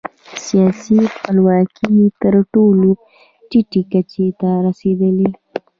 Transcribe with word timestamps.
سیاسي 0.45 0.99
خپلواکي 1.15 1.87
یې 1.97 2.07
تر 2.21 2.35
ټولو 2.53 2.89
ټیټې 3.49 3.81
کچې 3.91 4.27
ته 4.39 4.49
رسېدلې. 4.67 5.29